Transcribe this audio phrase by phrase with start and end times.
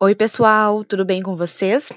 [0.00, 1.88] Oi, pessoal, tudo bem com vocês?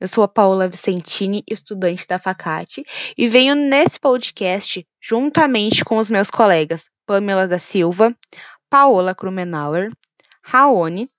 [0.00, 2.84] Eu sou a Paola Vicentini, estudante da Facate,
[3.16, 8.16] e venho nesse podcast juntamente com os meus colegas Pamela da Silva,
[8.70, 9.92] Paola Krumenauer,
[10.42, 11.10] Raoni,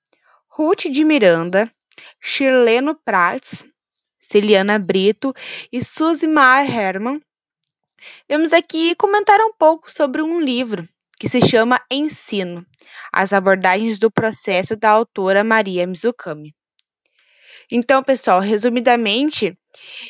[0.49, 1.71] Ruth de Miranda,
[2.19, 3.63] Shirleno Prats,
[4.19, 5.33] Celiana Brito
[5.71, 7.21] e Suzy Mar Herman.
[8.27, 10.87] Vamos aqui comentar um pouco sobre um livro
[11.19, 12.65] que se chama Ensino:
[13.11, 16.53] As abordagens do processo da autora Maria Mizukami.
[17.71, 19.57] Então, pessoal, resumidamente,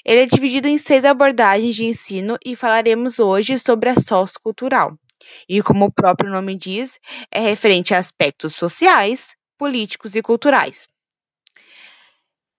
[0.03, 4.97] ele é dividido em seis abordagens de ensino e falaremos hoje sobre a sociocultural.
[5.47, 6.99] E como o próprio nome diz,
[7.31, 10.87] é referente a aspectos sociais, políticos e culturais.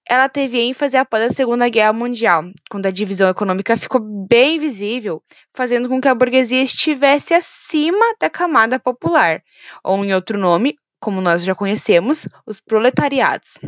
[0.07, 5.23] Ela teve ênfase após a Segunda Guerra Mundial, quando a divisão econômica ficou bem visível,
[5.55, 9.43] fazendo com que a burguesia estivesse acima da camada popular,
[9.83, 13.59] ou em outro nome, como nós já conhecemos, os proletariados.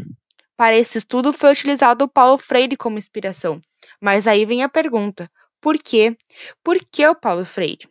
[0.57, 3.61] Para esse estudo foi utilizado Paulo Freire como inspiração.
[4.01, 6.17] Mas aí vem a pergunta: por quê?
[6.63, 7.87] Por que o Paulo Freire?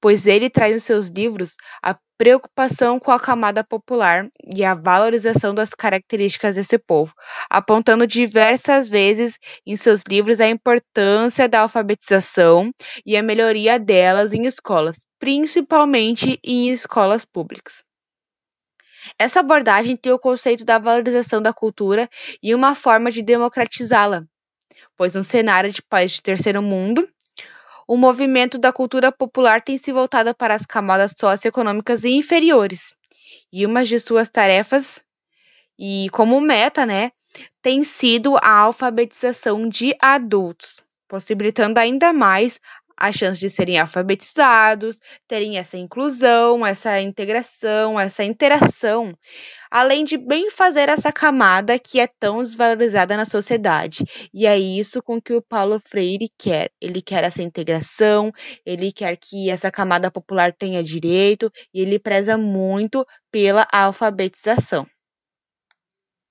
[0.00, 5.54] Pois ele traz em seus livros a preocupação com a camada popular e a valorização
[5.54, 7.14] das características desse povo,
[7.48, 12.72] apontando diversas vezes em seus livros a importância da alfabetização
[13.04, 17.84] e a melhoria delas em escolas, principalmente em escolas públicas.
[19.18, 22.08] Essa abordagem tem o conceito da valorização da cultura
[22.42, 24.24] e uma forma de democratizá-la,
[24.96, 27.08] pois no cenário de países de terceiro mundo,
[27.90, 32.94] o movimento da cultura popular tem se voltado para as camadas socioeconômicas inferiores.
[33.52, 35.04] E uma de suas tarefas,
[35.76, 37.10] e como meta, né,
[37.60, 42.60] tem sido a alfabetização de adultos, possibilitando ainda mais
[43.00, 49.16] a chance de serem alfabetizados, terem essa inclusão, essa integração, essa interação
[49.70, 54.04] além de bem fazer essa camada que é tão desvalorizada na sociedade.
[54.34, 56.70] E é isso com que o Paulo Freire quer.
[56.80, 58.32] Ele quer essa integração,
[58.66, 64.86] ele quer que essa camada popular tenha direito e ele preza muito pela alfabetização.